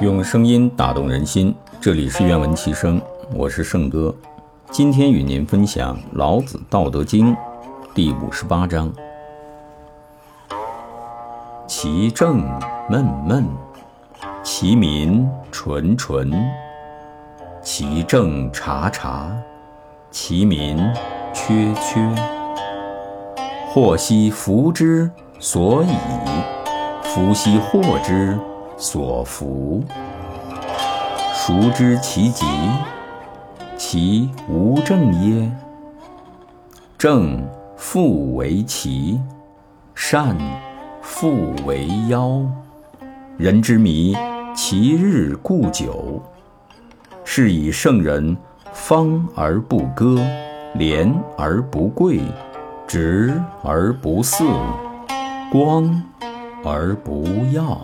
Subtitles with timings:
[0.00, 3.00] 用声音打动人心，这里是愿闻其声，
[3.34, 4.14] 我是圣哥。
[4.70, 7.34] 今天与您分享《老子·道德经》
[7.94, 8.92] 第五十八章：
[11.66, 12.38] 其政
[12.88, 13.46] 闷闷，
[14.42, 16.30] 其民淳淳；
[17.62, 19.30] 其政察察，
[20.10, 20.78] 其民
[21.32, 22.00] 缺缺。
[23.68, 25.94] 祸兮福之所倚，
[27.02, 28.38] 福兮祸之
[28.76, 29.82] 所服。
[31.34, 32.46] 孰知其极？
[33.76, 35.50] 其无正耶？
[36.96, 37.44] 正
[37.76, 39.20] 复为奇，
[39.94, 40.36] 善
[41.00, 42.40] 复为妖。
[43.36, 44.16] 人之迷，
[44.54, 46.22] 其日固久。
[47.24, 48.36] 是以圣人
[48.72, 50.20] 方而不割，
[50.74, 52.20] 廉而不贵，
[52.86, 54.44] 直而不肆，
[55.50, 56.02] 光
[56.64, 57.80] 而不耀。